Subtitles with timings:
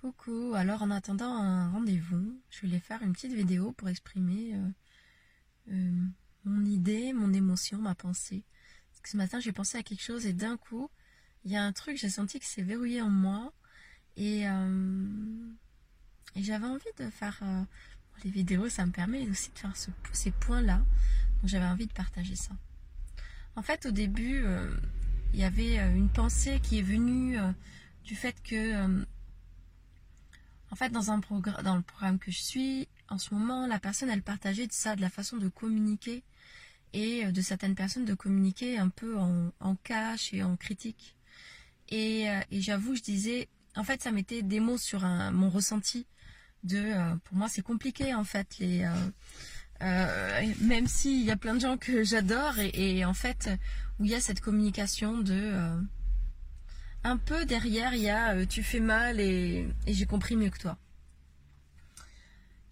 [0.00, 4.68] Coucou, alors en attendant un rendez-vous, je voulais faire une petite vidéo pour exprimer euh,
[5.72, 6.06] euh,
[6.46, 8.42] mon idée, mon émotion, ma pensée.
[9.04, 10.88] Ce matin j'ai pensé à quelque chose et d'un coup,
[11.44, 13.52] il y a un truc, j'ai senti que c'est verrouillé en moi
[14.16, 15.06] et, euh,
[16.34, 17.42] et j'avais envie de faire...
[18.24, 19.74] les vidéos, ça me permet aussi de faire
[20.12, 20.78] ces points-là.
[20.78, 22.52] Donc j'avais envie de partager ça.
[23.54, 24.44] En fait, au début,
[25.34, 27.36] il y avait une pensée qui est venue
[28.04, 29.04] du fait que
[30.70, 31.20] en fait, dans, un
[31.64, 34.94] dans le programme que je suis, en ce moment, la personne, elle partageait de ça,
[34.94, 36.22] de la façon de communiquer
[36.92, 41.16] et euh, de certaines personnes de communiquer un peu en, en cash et en critique.
[41.88, 46.06] Et, euh, j'avoue, je disais, en fait, ça mettait des mots sur mon ressenti.
[46.62, 48.58] De, euh, pour moi, c'est compliqué en fait.
[48.58, 48.88] Les,
[50.60, 53.48] même s'il y a plein de gens que j'adore et, et, en fait,
[53.98, 55.80] où il y a cette communication de
[57.04, 60.58] un peu derrière, il y a euh, tu fais mal et, j'ai compris mieux que
[60.58, 60.78] toi.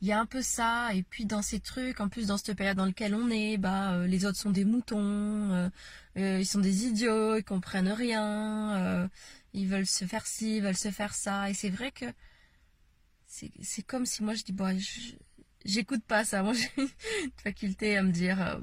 [0.00, 2.56] Il y a un peu ça, et puis dans ces trucs, en plus dans cette
[2.56, 5.70] période dans laquelle on est, bah euh, les autres sont des moutons,
[6.16, 9.10] euh, ils sont des idiots, ils comprennent rien,
[9.54, 12.06] ils veulent se faire ci, ils veulent se faire ça, et c'est vrai que
[13.26, 14.78] c'est comme si moi je dis bon,
[15.64, 16.88] j'écoute pas ça, moi j'ai une
[17.42, 18.62] faculté à me dire,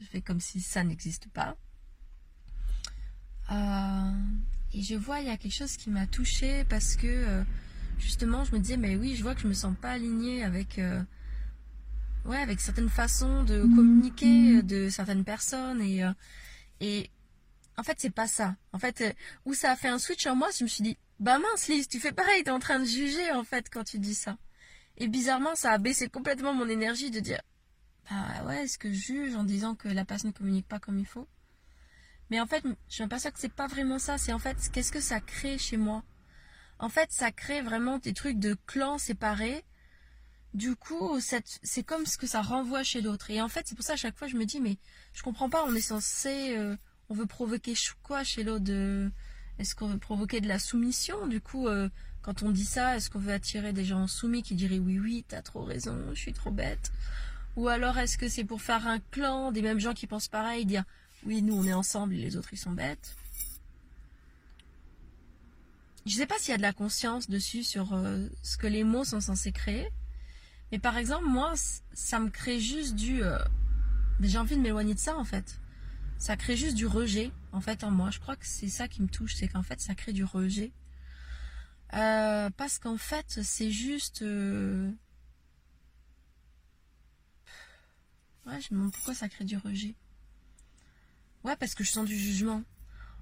[0.00, 1.56] je fais comme si ça n'existe pas.
[4.76, 7.42] Et je vois, il y a quelque chose qui m'a touchée parce que euh,
[7.98, 10.78] justement, je me disais, mais oui, je vois que je me sens pas alignée avec,
[10.78, 11.02] euh,
[12.26, 15.80] ouais, avec certaines façons de communiquer de certaines personnes.
[15.80, 16.12] Et, euh,
[16.80, 17.08] et
[17.78, 18.54] en fait, c'est pas ça.
[18.74, 21.38] En fait, où ça a fait un switch en moi, je me suis dit, bah
[21.38, 23.98] mince, Lise, tu fais pareil, tu es en train de juger en fait quand tu
[23.98, 24.36] dis ça.
[24.98, 27.40] Et bizarrement, ça a baissé complètement mon énergie de dire,
[28.10, 30.98] bah ouais, est-ce que je juge en disant que la personne ne communique pas comme
[30.98, 31.26] il faut?
[32.30, 34.18] Mais en fait, je m'aperçois que c'est pas vraiment ça.
[34.18, 36.02] C'est en fait, qu'est-ce que ça crée chez moi?
[36.78, 39.64] En fait, ça crée vraiment des trucs de clans séparés.
[40.54, 43.30] Du coup, c'est comme ce que ça renvoie chez l'autre.
[43.30, 44.78] Et en fait, c'est pour ça à chaque fois je me dis, mais
[45.12, 45.64] je comprends pas.
[45.64, 46.76] On est censé, euh,
[47.08, 48.70] on veut provoquer quoi chez l'autre
[49.58, 51.26] Est-ce qu'on veut provoquer de la soumission?
[51.26, 51.88] Du coup, euh,
[52.22, 55.24] quand on dit ça, est-ce qu'on veut attirer des gens soumis qui diraient oui, oui,
[55.28, 56.90] t'as trop raison, je suis trop bête?
[57.56, 60.66] Ou alors est-ce que c'est pour faire un clan des mêmes gens qui pensent pareil,
[60.66, 60.84] dire
[61.26, 63.16] oui, nous on est ensemble et les autres ils sont bêtes.
[66.06, 68.68] Je ne sais pas s'il y a de la conscience dessus sur euh, ce que
[68.68, 69.90] les mots sont censés créer.
[70.70, 71.54] Mais par exemple, moi,
[71.92, 73.24] ça me crée juste du...
[73.24, 73.40] Euh,
[74.20, 75.60] j'ai envie de m'éloigner de ça en fait.
[76.16, 78.10] Ça crée juste du rejet en fait en moi.
[78.10, 80.70] Je crois que c'est ça qui me touche, c'est qu'en fait ça crée du rejet.
[81.94, 84.20] Euh, parce qu'en fait c'est juste...
[84.20, 84.94] Ouais,
[88.60, 89.96] je me demande pourquoi ça crée du rejet.
[91.46, 92.64] Ouais, parce que je sens du jugement.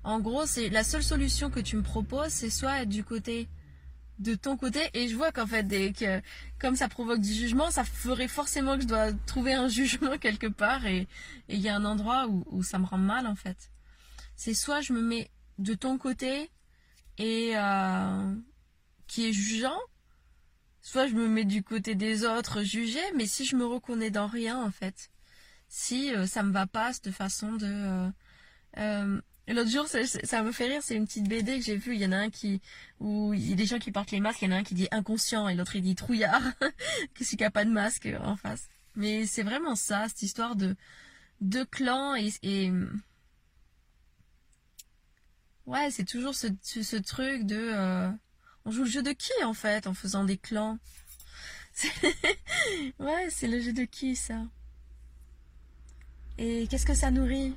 [0.03, 3.49] En gros, c'est la seule solution que tu me proposes, c'est soit être du côté
[4.19, 6.23] de ton côté et je vois qu'en fait que
[6.59, 10.47] comme ça provoque du jugement ça ferait forcément que je dois trouver un jugement quelque
[10.47, 11.09] part et
[11.49, 13.73] il y a un endroit où, ça me rend mal en fait
[14.37, 16.49] c'est soit je me mets de ton côté
[17.19, 18.35] et euh,
[19.09, 19.81] qui est jugeant
[20.81, 24.29] soit je me mets du côté des autres jugés mais si je me reconnais dans
[24.29, 25.11] rien en fait
[25.75, 28.11] si euh, ça me va pas cette façon de euh,
[28.79, 31.95] euh, L'autre jour, ça, me fait rire, c'est une petite BD que j'ai vue.
[31.95, 32.63] Il y en a un qui,
[32.99, 34.63] où il y a des gens qui portent les masques, il y en a un
[34.63, 36.41] qui dit inconscient et l'autre il dit trouillard,
[37.15, 38.69] que qu'il n'y a pas de masque en face.
[38.95, 40.77] Mais c'est vraiment ça, cette histoire de,
[41.43, 42.73] de clans et, et
[45.67, 48.09] ouais, c'est toujours ce, ce, truc de,
[48.65, 50.79] on joue le jeu de qui en fait en faisant des clans?
[52.99, 54.41] ouais, c'est le jeu de qui ça?
[56.39, 57.55] Et qu'est-ce que ça nourrit?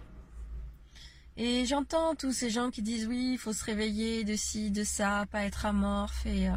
[1.35, 4.83] Et j'entends tous ces gens qui disent oui, il faut se réveiller de ci, de
[4.83, 6.23] ça, pas être amorphe.
[6.25, 6.49] Euh,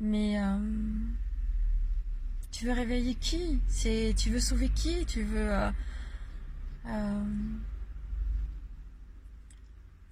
[0.00, 0.58] mais euh,
[2.50, 3.60] tu veux réveiller qui?
[4.16, 5.06] Tu veux sauver qui?
[5.06, 5.52] Tu veux
[6.86, 7.24] euh,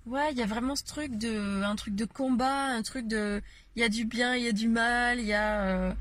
[0.07, 3.41] Ouais, il y a vraiment ce truc de un truc de combat, un truc de
[3.77, 5.95] il y a du bien, il y a du mal, il y a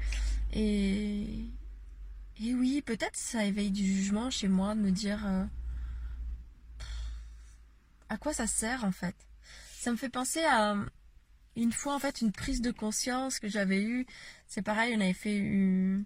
[0.53, 1.45] et
[2.43, 5.45] et oui, peut-être ça éveille du jugement chez moi de me dire euh,
[8.09, 9.15] à quoi ça sert en fait?
[9.73, 10.75] Ça me fait penser à
[11.55, 14.07] une fois en fait une prise de conscience que j'avais eue.
[14.47, 16.05] C'est pareil, on avait fait une,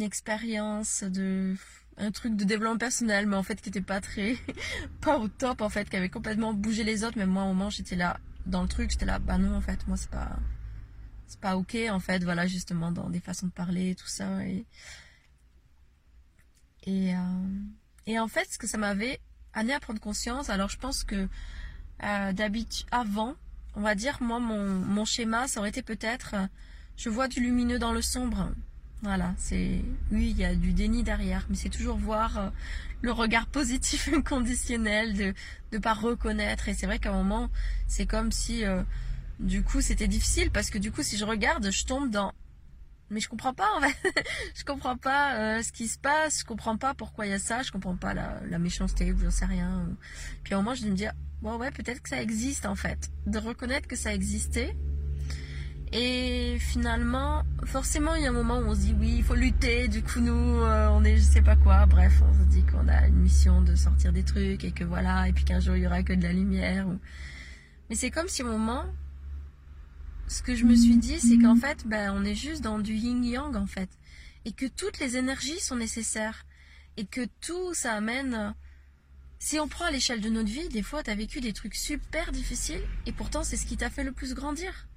[0.00, 1.56] expérience de
[1.96, 4.36] un truc de développement personnel, mais en fait qui était pas très
[5.00, 7.18] pas au top en fait, qui avait complètement bougé les autres.
[7.18, 9.86] Mais moi au moment j'étais là dans le truc, j'étais là, bah non en fait,
[9.88, 10.38] moi c'est pas
[11.26, 14.64] c'est pas ok en fait, voilà justement dans des façons de parler tout ça et
[16.84, 17.18] et, euh,
[18.06, 19.20] et en fait, ce que ça m'avait
[19.52, 21.28] amené à prendre conscience, alors je pense que
[22.02, 23.34] euh, d'habitude, avant,
[23.74, 26.46] on va dire, moi, mon, mon schéma, ça aurait été peut-être, euh,
[26.96, 28.50] je vois du lumineux dans le sombre.
[29.02, 29.82] Voilà, c'est
[30.12, 32.52] oui, il y a du déni derrière, mais c'est toujours voir
[33.02, 35.34] le regard positif inconditionnel de
[35.72, 36.68] ne pas reconnaître.
[36.68, 37.50] Et c'est vrai qu'à un moment,
[37.86, 38.64] c'est comme si
[39.40, 42.32] du coup c'était difficile parce que du coup si je regarde, je tombe dans
[43.14, 44.24] mais je comprends pas en fait.
[44.54, 47.38] je comprends pas euh, ce qui se passe, je comprends pas pourquoi il y a
[47.38, 49.88] ça, je comprends pas la, méchanceté ou j'en sais rien.
[50.42, 53.10] Puis à un moment, je me dire bon ouais, peut-être que ça existe en fait,
[53.26, 54.76] de reconnaître que ça existait
[55.96, 59.36] et finalement, forcément, il y a un moment où on se dit oui, il faut
[59.36, 59.86] lutter.
[59.86, 61.86] Du coup, nous, euh, on est je sais pas quoi.
[61.86, 65.28] Bref, on se dit qu'on a une mission de sortir des trucs et que voilà,
[65.28, 66.88] et puis qu'un jour il y aura que de la lumière.
[67.88, 68.86] Mais c'est comme si au moment,
[70.28, 72.94] ce que je me suis dit, c'est qu'en fait, ben, on est juste dans du
[72.94, 73.90] yin-yang en fait,
[74.44, 76.46] et que toutes les énergies sont nécessaires,
[76.96, 78.54] et que tout ça amène.
[79.38, 81.74] Si on prend à l'échelle de notre vie, des fois, tu as vécu des trucs
[81.74, 84.88] super difficiles, et pourtant, c'est ce qui t'a fait le plus grandir.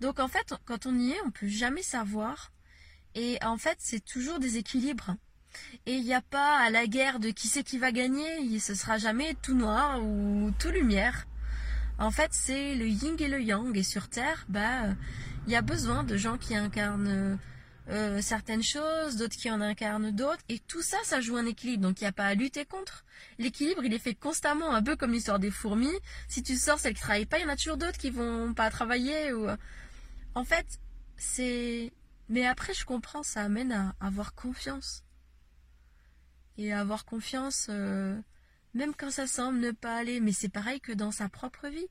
[0.00, 2.52] Donc en fait, quand on y est, on peut jamais savoir.
[3.14, 5.16] Et en fait, c'est toujours des équilibres.
[5.86, 8.58] Et il n'y a pas à la guerre de qui c'est qui va gagner.
[8.58, 11.26] Ce sera jamais tout noir ou tout lumière.
[11.98, 13.76] En fait, c'est le yin et le yang.
[13.76, 14.94] Et sur Terre, bah,
[15.46, 17.38] il y a besoin de gens qui incarnent
[17.88, 20.42] euh, certaines choses, d'autres qui en incarnent d'autres.
[20.48, 21.82] Et tout ça, ça joue un équilibre.
[21.82, 23.04] Donc il n'y a pas à lutter contre.
[23.38, 25.98] L'équilibre, il est fait constamment, un peu comme l'histoire des fourmis.
[26.28, 28.52] Si tu sors celles qui travaillent pas, il y en a toujours d'autres qui vont
[28.54, 29.48] pas travailler ou
[30.36, 30.78] en fait,
[31.16, 31.92] c'est.
[32.28, 35.02] Mais après, je comprends, ça amène à avoir confiance.
[36.58, 38.20] Et avoir confiance, euh,
[38.76, 40.20] même quand ça semble ne pas aller.
[40.20, 41.88] Mais c'est pareil que dans sa propre vie.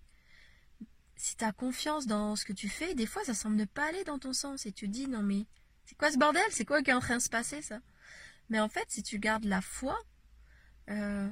[1.18, 3.88] Si tu as confiance dans ce que tu fais, des fois, ça semble ne pas
[3.88, 4.66] aller dans ton sens.
[4.66, 5.46] Et tu dis, non mais,
[5.86, 6.44] c'est quoi ce bordel?
[6.52, 7.80] C'est quoi qui est en train de se passer, ça?
[8.50, 9.98] Mais en fait, si tu gardes la foi,
[10.90, 11.30] euh,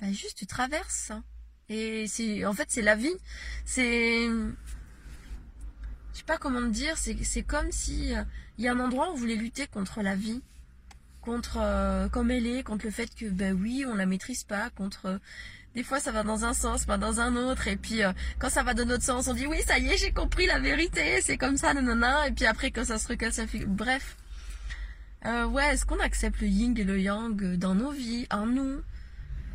[0.00, 1.12] bah juste tu traverses.
[1.68, 3.14] Et c'est, en fait, c'est la vie.
[3.64, 4.28] C'est
[6.16, 8.24] je sais pas comment te dire, c'est comme si euh,
[8.56, 10.40] il y a un endroit où on voulait lutter contre la vie,
[11.26, 14.70] contre euh, comme elle est, contre le fait que ben oui, on la maîtrise pas,
[14.70, 15.18] contre euh,
[15.74, 18.00] des fois ça va dans un sens, pas dans un autre, et puis
[18.38, 20.58] quand ça va dans notre sens, on dit oui, ça y est, j'ai compris la
[20.58, 24.16] vérité, c'est comme ça, nanana, et puis après quand ça se recale, ça fait bref.
[25.24, 28.80] ouais, est-ce qu'on accepte le yin et le yang dans nos vies, en nous?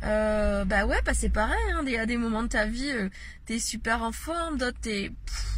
[0.04, 2.90] Euh, bah ouais, bah c'est pareil, hein, il y a des moments de ta vie,
[2.90, 3.08] euh,
[3.46, 5.12] t'es super en forme, d'autres t'es,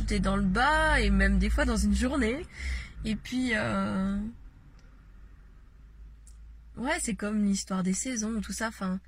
[0.07, 2.45] t'es dans le bas, et même des fois dans une journée.
[3.07, 4.19] Et puis, euh...
[6.77, 9.01] ouais, c'est comme l'histoire des saisons, tout ça, enfin,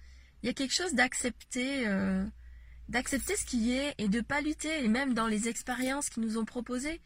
[0.43, 2.25] il y a quelque chose d'accepter, euh,
[2.89, 6.39] d'accepter ce qui est, et de pas lutter, et même dans les expériences qu'ils nous
[6.39, 7.01] ont proposées,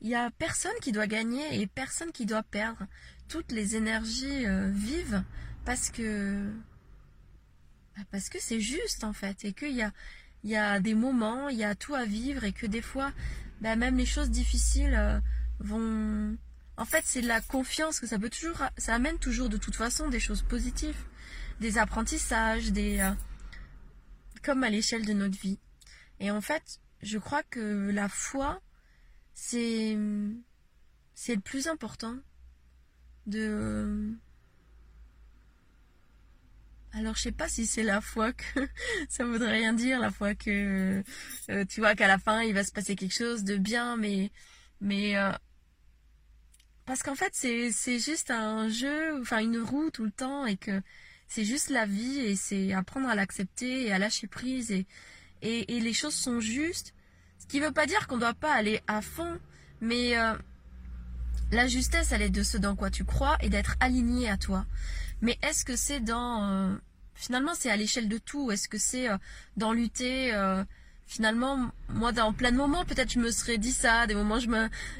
[0.00, 2.86] il y a personne qui doit gagner et personne qui doit perdre.
[3.28, 5.22] Toutes les énergies euh, vivent
[5.64, 6.50] parce que
[7.96, 9.92] bah, parce que c'est juste en fait et qu'il y a,
[10.44, 13.12] il y a des moments, il y a tout à vivre et que des fois,
[13.60, 15.18] bah, même les choses difficiles euh,
[15.58, 16.36] vont...
[16.78, 18.62] En fait, c'est la confiance que ça peut toujours...
[18.76, 21.04] Ça amène toujours de toute façon des choses positives,
[21.60, 23.00] des apprentissages, des...
[23.00, 23.10] Euh,
[24.44, 25.58] comme à l'échelle de notre vie.
[26.20, 28.62] Et en fait, je crois que la foi,
[29.34, 29.98] c'est...
[31.14, 32.16] C'est le plus important
[33.26, 34.16] de
[36.92, 38.68] alors je sais pas si c'est la foi que
[39.08, 41.02] ça voudrait rien dire, la foi que
[41.50, 44.30] euh, tu vois qu'à la fin il va se passer quelque chose de bien, mais
[44.80, 45.32] mais euh,
[46.88, 50.56] parce qu'en fait c'est c'est juste un jeu, enfin une roue tout le temps et
[50.56, 50.80] que
[51.28, 54.86] c'est juste la vie et c'est apprendre à l'accepter et à lâcher prise et,
[55.42, 56.94] et, les choses sont justes.
[57.38, 59.38] Ce qui veut pas dire qu'on doit pas aller à fond,
[59.82, 60.34] mais euh,
[61.52, 64.64] la justesse, elle est de ce dans quoi tu crois et d'être aligné à toi.
[65.20, 66.42] Mais est-ce que c'est dans...
[66.44, 66.74] Euh,
[67.14, 68.50] finalement, c'est à l'échelle de tout?
[68.50, 69.18] Est-ce que c'est euh,
[69.58, 70.32] dans lutter
[71.08, 74.06] Finalement, moi, dans plein de moments, peut-être je me serais dit ça.
[74.06, 74.48] Des moments, je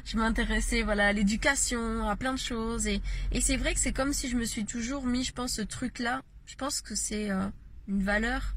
[0.05, 2.87] je m'intéressais, voilà, à l'éducation, à plein de choses.
[2.87, 2.99] Et,
[3.31, 5.61] et c'est vrai que c'est comme si je me suis toujours mis, je pense, ce
[5.61, 6.23] truc-là.
[6.47, 7.29] Je pense que c'est
[7.87, 8.55] une valeur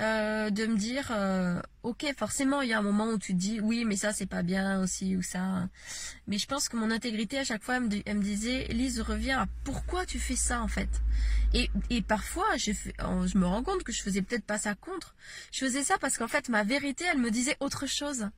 [0.00, 3.60] euh, de me dire, euh, ok, forcément, il y a un moment où tu dis,
[3.60, 5.68] oui, mais ça, c'est pas bien aussi, ou ça.
[6.26, 10.06] Mais je pense que mon intégrité, à chaque fois, elle me, disait, Lise, reviens pourquoi
[10.06, 10.88] tu fais ça, en fait.
[11.52, 15.14] Et, et parfois, je, je me rends compte que je faisais peut-être pas ça contre.
[15.52, 18.28] Je faisais ça parce qu'en fait, ma vérité, elle me disait autre chose.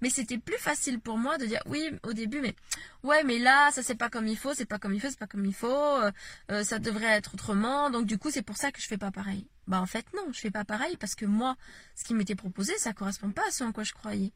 [0.00, 2.54] Mais c'était plus facile pour moi de dire oui au début, mais
[3.02, 5.18] ouais, mais là, ça c'est pas comme il faut, c'est pas comme il faut, c'est
[5.18, 6.10] pas comme il faut, euh,
[6.50, 7.90] euh, ça devrait être autrement.
[7.90, 9.48] Donc du coup, c'est pour ça que je fais pas pareil.
[9.66, 11.56] Bah en fait non, je fais pas pareil parce que moi,
[11.94, 14.32] ce qui m'était proposé, ça correspond pas à ce en quoi je croyais.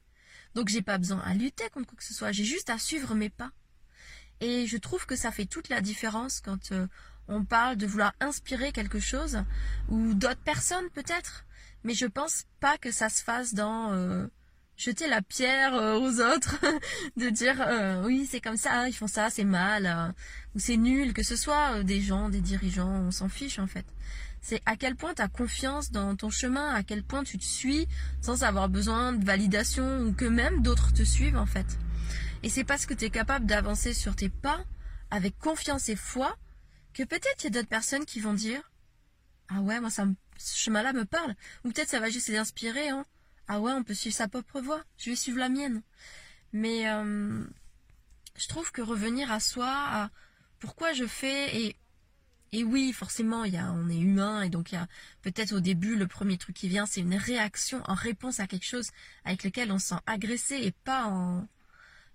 [0.54, 3.14] Donc j'ai pas besoin à lutter contre quoi que ce soit, j'ai juste à suivre
[3.14, 3.50] mes pas.
[4.40, 6.86] Et je trouve que ça fait toute la différence quand euh,
[7.28, 9.44] on parle de vouloir inspirer quelque chose
[9.88, 11.44] ou d'autres personnes peut-être.
[11.84, 13.92] Mais je pense pas que ça se fasse dans
[14.80, 16.56] jeter la pierre aux autres,
[17.16, 17.56] de dire
[18.04, 20.14] oui c'est comme ça, ils font ça, c'est mal,
[20.54, 23.84] ou c'est nul, que ce soit des gens, des dirigeants, on s'en fiche en fait.
[24.40, 27.44] C'est à quel point tu as confiance dans ton chemin, à quel point tu te
[27.44, 27.86] suis
[28.22, 31.66] sans avoir besoin de validation ou que même d'autres te suivent en fait.
[32.42, 34.64] Et c'est parce que tu es capable d'avancer sur tes pas
[35.10, 36.38] avec confiance et foi
[36.94, 38.62] que peut-être il y a d'autres personnes qui vont dire
[39.50, 40.06] Ah ouais, moi ça
[40.38, 41.34] ce chemin-là me parle.
[41.64, 42.88] Ou peut-être ça va juste les inspirer.
[42.88, 43.04] Hein.
[43.52, 44.84] Ah ouais, on peut suivre sa propre voie.
[44.96, 45.82] Je vais suivre la mienne.
[46.52, 47.44] Mais euh,
[48.36, 50.10] je trouve que revenir à soi, à
[50.60, 51.76] pourquoi je fais et
[52.52, 54.86] et oui, forcément, il y a, on est humain et donc il y a
[55.22, 58.66] peut-être au début le premier truc qui vient, c'est une réaction en réponse à quelque
[58.66, 58.90] chose
[59.24, 61.48] avec lequel on se sent agressé et pas en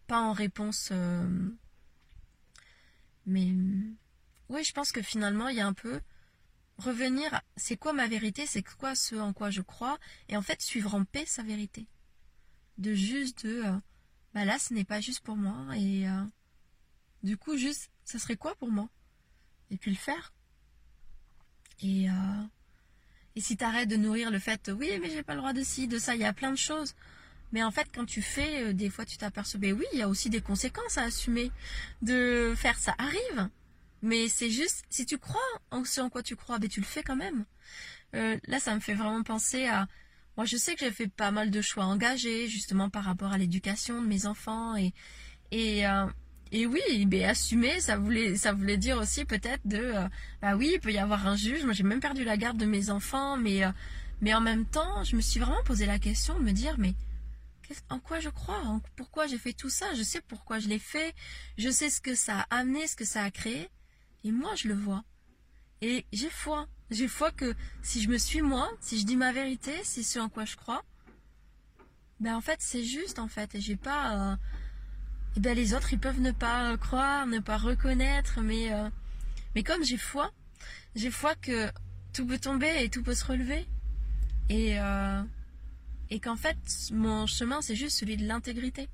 [0.07, 0.89] pas en réponse.
[0.93, 1.49] Euh,
[3.25, 3.53] mais
[4.47, 5.99] oui, je pense que finalement, il y a un peu
[6.77, 9.97] revenir, c'est quoi ma vérité, c'est quoi ce en quoi je crois,
[10.29, 11.87] et en fait suivre en paix sa vérité.
[12.77, 13.77] De juste de, euh,
[14.33, 16.23] bah là, ce n'est pas juste pour moi, et euh,
[17.23, 18.89] du coup, juste, ça serait quoi pour moi?
[19.71, 20.33] Et puis le faire.
[21.81, 22.43] Et, euh,
[23.35, 25.87] et si t'arrêtes de nourrir le fait, oui, mais j'ai pas le droit de ci,
[25.87, 26.93] de ça, il y a plein de choses.
[27.51, 30.09] Mais en fait, quand tu fais, des fois, tu t'aperçois, ben oui, il y a
[30.09, 31.51] aussi des conséquences à assumer.
[32.01, 33.49] De faire ça arrive.
[34.05, 36.85] Mais c'est juste, si tu crois en ce en quoi tu crois, ben tu le
[36.85, 37.43] fais quand même.
[38.13, 39.87] Euh, là, ça me fait vraiment penser à...
[40.37, 43.39] Moi, je sais que j'ai fait pas mal de choix engagés, justement, par rapport à
[43.39, 44.75] l'éducation de mes enfants.
[44.75, 44.93] Et,
[45.49, 46.05] et, euh,
[46.51, 49.77] et oui, ben, assumer, ça voulait, ça voulait dire aussi peut-être de...
[49.77, 50.07] Euh,
[50.39, 51.63] bah oui, il peut y avoir un juge.
[51.63, 53.37] Moi, j'ai même perdu la garde de mes enfants.
[53.37, 53.63] Mais,
[54.21, 56.93] mais en même temps, je me suis vraiment posé la question de me dire, mais
[57.89, 58.61] en quoi je crois?
[58.97, 59.95] Pourquoi j'ai fait tout ça?
[59.95, 61.15] Je sais pourquoi je l'ai fait.
[61.57, 63.67] Je sais ce que ça a amené, ce que ça a créé.
[64.25, 65.03] Et moi, je le vois.
[65.81, 66.67] Et j'ai foi.
[66.89, 67.53] J'ai foi que
[67.83, 70.55] si je me suis moi, si je dis ma vérité, c'est ce en quoi je
[70.55, 70.83] crois,
[72.19, 73.53] ben en fait, c'est juste en fait.
[73.53, 74.31] Et j'ai pas.
[74.31, 74.35] Euh,
[75.37, 78.89] et ben les autres, ils peuvent ne pas croire, ne pas reconnaître, mais euh,
[79.53, 80.31] mais comme j'ai foi,
[80.95, 81.69] j'ai foi que
[82.11, 83.67] tout peut tomber et tout peut se relever.
[84.49, 85.21] Et euh,
[86.09, 86.57] et qu'en fait,
[86.91, 88.89] mon chemin, c'est juste celui de l'intégrité.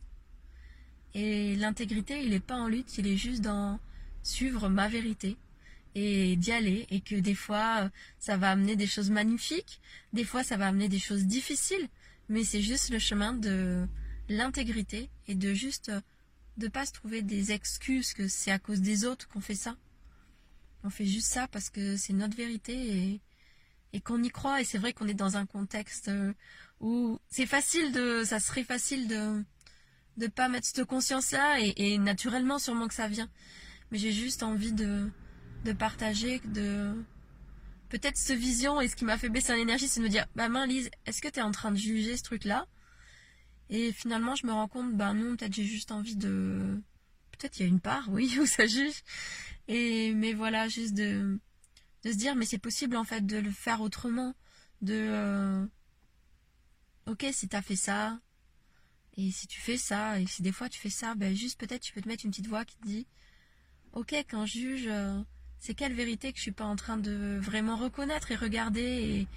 [1.13, 3.79] Et l'intégrité, il n'est pas en lutte, il est juste dans
[4.23, 5.37] suivre ma vérité
[5.95, 6.87] et d'y aller.
[6.89, 9.81] Et que des fois ça va amener des choses magnifiques,
[10.13, 11.87] des fois ça va amener des choses difficiles,
[12.29, 13.87] mais c'est juste le chemin de
[14.29, 15.91] l'intégrité et de juste
[16.57, 19.75] de pas se trouver des excuses que c'est à cause des autres qu'on fait ça.
[20.83, 23.19] On fait juste ça parce que c'est notre vérité
[23.93, 24.61] et, qu'on y croit.
[24.61, 26.09] Et c'est vrai qu'on est dans un contexte
[26.79, 29.43] où c'est facile de ça serait facile de
[30.17, 33.29] de pas mettre cette conscience là et naturellement sûrement que ça vient
[33.91, 35.11] mais j'ai juste envie de,
[35.77, 36.93] partager, de
[37.89, 40.49] peut-être ce vision et ce qui m'a fait baisser l'énergie, c'est de me dire, bah
[40.49, 42.67] main Lise, est-ce que tu es en train de juger ce truc-là?
[43.69, 46.81] Et finalement, je me rends compte, bah non, peut-être j'ai juste envie de,
[47.31, 49.03] peut-être il y a une part, oui, où ça juge.
[49.67, 51.39] Et mais voilà, juste de,
[52.03, 54.33] de se dire, mais c'est possible en fait de le faire autrement,
[54.81, 55.65] de, euh,
[57.07, 58.19] ok, si t'as fait ça,
[59.17, 61.81] et si tu fais ça, et si des fois tu fais ça, ben juste peut-être
[61.81, 63.07] tu peux te mettre une petite voix qui te dit,
[63.93, 65.19] ok, quand je juge, euh,
[65.59, 69.27] c'est quelle vérité que je suis pas en train de vraiment reconnaître et regarder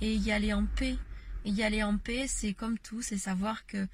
[0.00, 0.96] et, y aller en paix.
[1.44, 3.86] Et y aller en paix, c'est comme tout, c'est savoir que,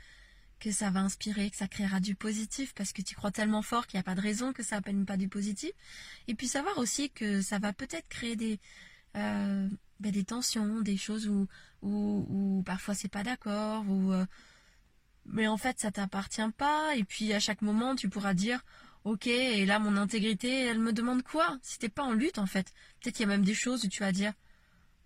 [0.59, 3.87] que ça va inspirer, que ça créera du positif, parce que tu crois tellement fort
[3.87, 5.71] qu'il n'y a pas de raison que ça n'appelle pas du positif.
[6.29, 8.59] Et puis savoir aussi que ça va peut-être créer des,
[9.17, 9.69] euh,
[10.01, 11.47] ben, des tensions, des choses où,
[11.83, 14.27] où, où parfois c'est pas d'accord, ou euh,
[15.27, 16.97] mais en fait ça t'appartient pas.
[16.97, 18.65] Et puis à chaque moment tu pourras dire
[19.07, 21.61] Ok, et là mon intégrité, elle me demande quoi?
[21.63, 22.73] Si t'es pas en lutte en fait.
[22.99, 24.33] Peut-être qu'il y a même des choses où tu vas dire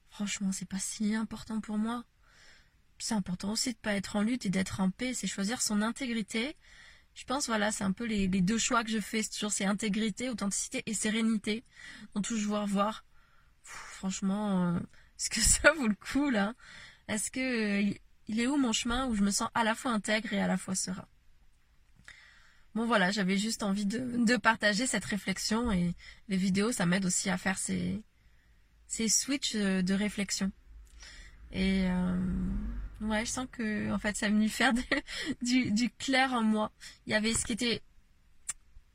[0.08, 2.04] Franchement, c'est pas si important pour moi.
[2.98, 5.82] C'est important aussi de pas être en lutte et d'être en paix, c'est choisir son
[5.82, 6.56] intégrité.
[7.14, 9.66] Je pense voilà, c'est un peu les, deux choix que je fais, c'est toujours c'est
[9.66, 11.62] intégrité, authenticité et sérénité.
[12.14, 13.04] Donc toujours voir
[13.64, 14.78] franchement, euh,
[15.18, 16.54] est-ce que ça vaut le coup là?
[17.08, 17.94] Est-ce que euh,
[18.28, 20.46] il est où mon chemin où je me sens à la fois intègre et à
[20.46, 21.06] la fois serein?
[22.74, 25.94] Bon voilà, j'avais juste envie de, partager cette réflexion et
[26.28, 28.00] les vidéos, ça m'aide aussi à faire ces,
[28.86, 30.52] ces switches de réflexion.
[31.52, 32.16] Et euh,
[33.00, 34.72] ouais, je sens que en fait ça me faire
[35.42, 36.70] du, du clair en moi.
[37.06, 37.82] Il y avait ce qui était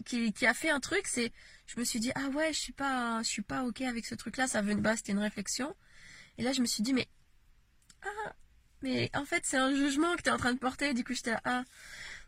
[0.06, 1.34] qui, qui a fait un truc, c'est
[1.68, 4.16] je me suis dit ah ouais, je suis pas je suis pas OK avec ce
[4.16, 5.76] truc là, ça venait bah c'était une réflexion.
[6.38, 7.08] Et là je me suis dit mais
[8.04, 8.34] ah
[8.82, 11.14] mais en fait c'est un jugement que tu es en train de porter, du coup
[11.14, 11.64] j'étais ah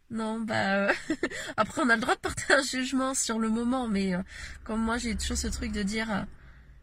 [0.10, 0.94] non, bah euh,
[1.58, 4.22] après on a le droit de porter un jugement sur le moment, mais euh,
[4.64, 6.22] comme moi j'ai toujours ce truc de dire, euh,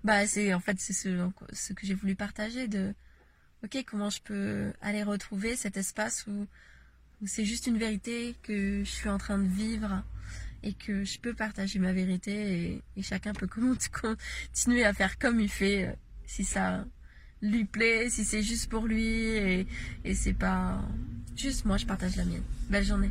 [0.05, 2.95] bah c'est en fait c'est ce, que j'ai voulu partager de
[3.65, 6.47] ok, comment je peux aller retrouver cet espace où,
[7.27, 10.05] c'est juste une vérité que je suis en train de vivre
[10.63, 13.47] et que je peux partager ma vérité et, chacun peut
[14.53, 16.85] continuer à faire comme il fait si ça
[17.45, 19.67] lui plaît, si c'est juste pour lui et,
[20.15, 20.81] c'est pas
[21.37, 22.43] juste moi, je partage la mienne.
[22.71, 23.11] Belle journée.